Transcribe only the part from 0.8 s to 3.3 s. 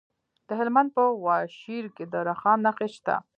په واشیر کې د رخام نښې شته.